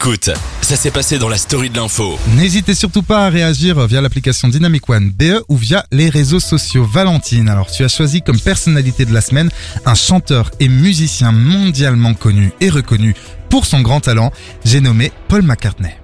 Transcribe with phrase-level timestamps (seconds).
[0.00, 0.30] Écoute,
[0.62, 2.20] ça s'est passé dans la story de l'info.
[2.36, 6.84] N'hésitez surtout pas à réagir via l'application Dynamic One BE ou via les réseaux sociaux.
[6.84, 9.50] Valentine, alors tu as choisi comme personnalité de la semaine
[9.86, 13.16] un chanteur et musicien mondialement connu et reconnu
[13.50, 14.30] pour son grand talent.
[14.64, 15.96] J'ai nommé Paul McCartney.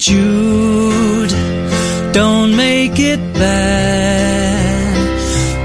[0.00, 1.30] Jude,
[2.14, 4.96] don't make it bad.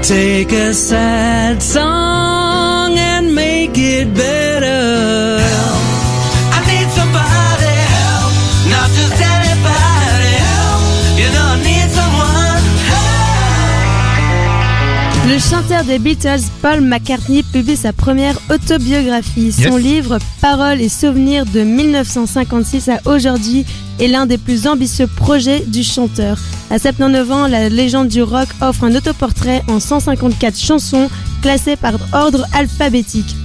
[0.04, 4.45] Take a sad song and make it better.
[15.76, 19.52] Chanteur des Beatles, Paul McCartney, publie sa première autobiographie.
[19.52, 19.82] Son Yes.
[19.82, 23.66] livre Paroles et souvenirs de 1956 à aujourd'hui
[23.98, 26.38] est l'un des plus ambitieux projets du chanteur.
[26.70, 31.10] À 79 ans, la légende du rock offre un autoportrait en 154 chansons
[31.42, 33.36] classées par ordre alphabétique.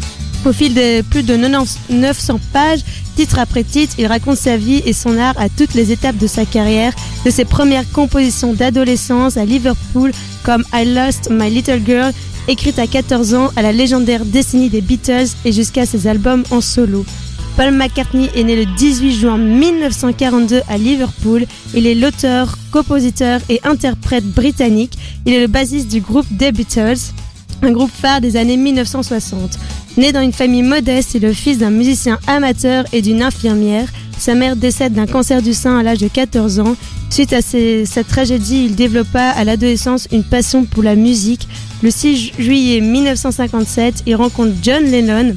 [0.45, 2.81] Au fil de plus de 90 900 pages,
[3.21, 6.25] titre après titre, il raconte sa vie et son art à toutes les étapes de
[6.25, 6.91] sa carrière,
[7.23, 12.11] de ses premières compositions d'adolescence à Liverpool comme I Lost My Little Girl,
[12.47, 16.61] écrite à 14 ans à la légendaire décennie des Beatles et jusqu'à ses albums en
[16.61, 17.05] solo.
[17.57, 21.45] Paul McCartney est né le 18 juin 1942 à Liverpool.
[21.75, 24.97] Il est l'auteur, compositeur et interprète britannique.
[25.27, 27.11] Il est le bassiste du groupe The Beatles,
[27.61, 29.59] un groupe phare des années 1960.
[29.97, 33.87] Né dans une famille modeste, il est le fils d'un musicien amateur et d'une infirmière.
[34.17, 36.75] Sa mère décède d'un cancer du sein à l'âge de 14 ans.
[37.09, 41.47] Suite à ces- cette tragédie, il développa à l'adolescence une passion pour la musique.
[41.81, 45.35] Le 6 ju- juillet 1957, il rencontre John Lennon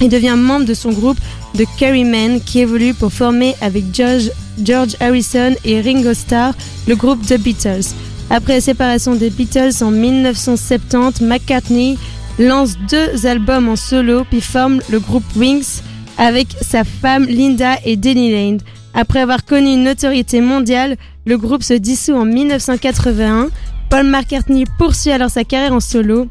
[0.00, 1.18] et devient membre de son groupe
[1.56, 6.52] The Carrymen qui évolue pour former avec George Harrison et Ringo Starr
[6.86, 7.86] le groupe The Beatles.
[8.28, 11.96] Après la séparation des Beatles en 1970, McCartney
[12.38, 15.80] lance deux albums en solo puis forme le groupe Wings
[16.18, 18.60] avec sa femme Linda et Denny Lane.
[18.94, 23.48] Après avoir connu une notoriété mondiale, le groupe se dissout en 1981.
[23.90, 26.28] Paul McCartney poursuit alors sa carrière en solo.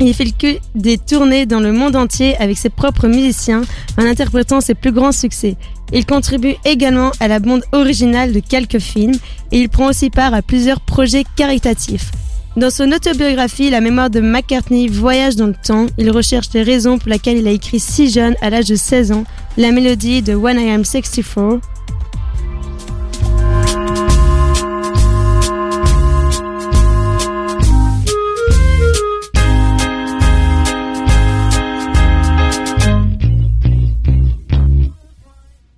[0.00, 3.62] Il fait que des tournées dans le monde entier avec ses propres musiciens
[3.96, 5.56] en interprétant ses plus grands succès.
[5.92, 9.16] Il contribue également à la bande originale de quelques films
[9.50, 12.10] et il prend aussi part à plusieurs projets caritatifs.
[12.58, 15.86] Dans son autobiographie, la mémoire de McCartney voyage dans le temps.
[15.96, 19.12] Il recherche les raisons pour lesquelles il a écrit si jeune, à l'âge de 16
[19.12, 19.22] ans,
[19.56, 21.60] la mélodie de When I Am 64.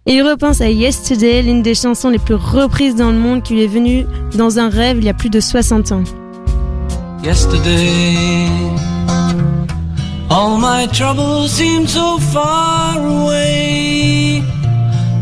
[0.06, 3.52] Et il repense à Yesterday, l'une des chansons les plus reprises dans le monde qui
[3.52, 6.04] lui est venue dans un rêve il y a plus de 60 ans.
[7.22, 8.48] Yesterday,
[10.30, 14.42] all my troubles seem so far away.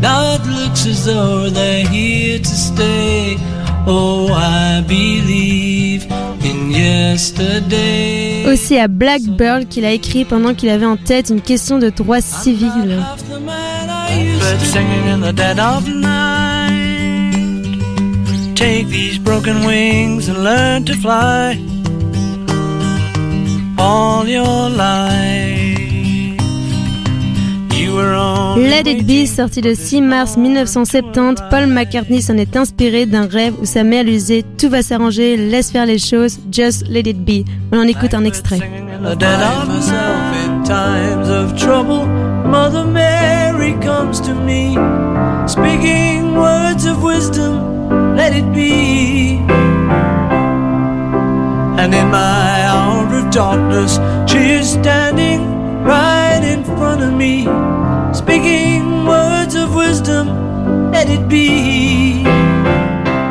[0.01, 3.35] Now it looks as though they're here to stay.
[3.85, 6.05] Oh, I believe
[6.41, 8.45] in yesterday.
[8.47, 12.21] Aussi à Blackbird qu'il a écrit pendant qu'il avait en tête une question de droit
[12.21, 13.03] civil.
[18.55, 21.57] Take these broken wings and learn to fly.
[28.57, 33.53] Let It Be, sorti le 6 mars 1970, Paul McCartney s'en est inspiré d'un rêve
[33.59, 37.25] où sa mère lui disait Tout va s'arranger, laisse faire les choses, just let it
[37.25, 37.45] be.
[37.71, 38.59] On en écoute un extrait.
[42.45, 44.75] Mother Mary comes to me,
[45.47, 48.15] speaking words of wisdom.
[48.15, 49.39] Let it be.
[51.77, 52.28] And in my hour of
[53.31, 57.45] darkness, she is standing right in front of me,
[58.13, 60.91] speaking words of wisdom.
[60.91, 62.23] Let it be.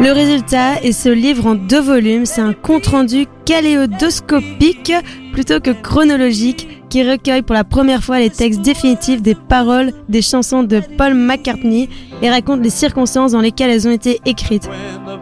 [0.01, 2.25] Le résultat est ce livre en deux volumes.
[2.25, 4.93] C'est un compte-rendu kaléidoscopique
[5.33, 10.23] plutôt que chronologique qui recueille pour la première fois les textes définitifs des paroles des
[10.23, 11.89] chansons de Paul McCartney
[12.23, 14.69] et raconte les circonstances dans lesquelles elles ont été écrites.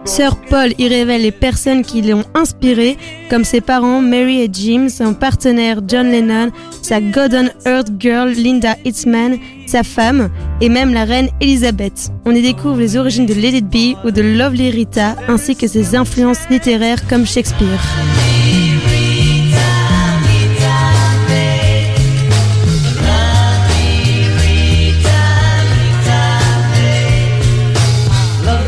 [0.05, 2.97] Sir Paul y révèle les personnes qui l'ont inspiré,
[3.29, 6.51] comme ses parents Mary et Jim, son partenaire John Lennon,
[6.83, 10.31] sa God on Earth girl Linda Hitzman, sa femme
[10.61, 12.11] et même la reine Elizabeth.
[12.25, 15.97] On y découvre les origines de It Be ou de Lovely Rita, ainsi que ses
[15.97, 17.81] influences littéraires comme Shakespeare.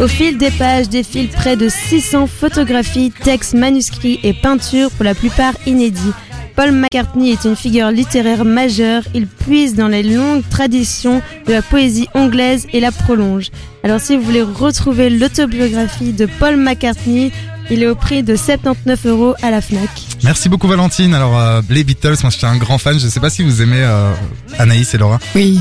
[0.01, 5.15] Au fil des pages défilent près de 600 photographies, textes, manuscrits et peintures, pour la
[5.15, 6.13] plupart inédits.
[6.55, 9.03] Paul McCartney est une figure littéraire majeure.
[9.13, 13.51] Il puise dans les longues traditions de la poésie anglaise et la prolonge.
[13.83, 17.33] Alors si vous voulez retrouver l'autobiographie de Paul McCartney,
[17.71, 19.91] il est au prix de 79 euros à la FNAC.
[20.23, 21.13] Merci beaucoup Valentine.
[21.13, 22.99] Alors euh, les Beatles, moi j'étais un grand fan.
[23.01, 24.13] Je sais pas si vous aimez euh,
[24.59, 25.19] Anaïs et Laura.
[25.35, 25.61] Oui.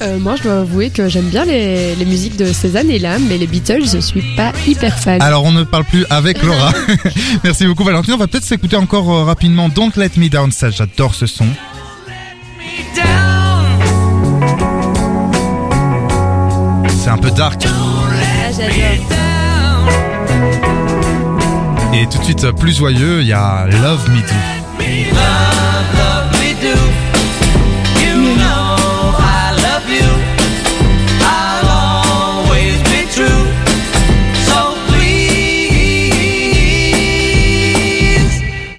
[0.00, 3.36] Euh, moi, je dois avouer que j'aime bien les, les musiques de ces années-là, mais
[3.36, 5.20] les Beatles, je suis pas hyper fan.
[5.20, 6.72] Alors on ne parle plus avec Laura.
[7.44, 8.14] Merci beaucoup Valentine.
[8.14, 10.52] On va peut-être s'écouter encore euh, rapidement Don't Let Me Down.
[10.52, 11.46] Ça, j'adore ce son.
[17.02, 17.64] C'est un peu dark.
[21.94, 26.07] Et tout de suite euh, plus joyeux, il y a Love Me Do.